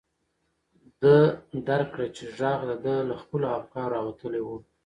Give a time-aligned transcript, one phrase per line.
[1.01, 1.15] ده
[1.67, 4.47] درک کړه چې غږ د ده له خپلو افکارو راوتلی و.